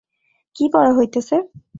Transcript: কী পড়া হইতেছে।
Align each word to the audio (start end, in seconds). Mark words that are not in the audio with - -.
কী 0.55 0.65
পড়া 0.73 0.91
হইতেছে। 0.97 1.35